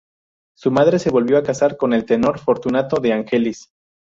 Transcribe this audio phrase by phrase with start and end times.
[0.57, 3.69] Su madre se volvió a casar con el tenor Fortunato de Angelis.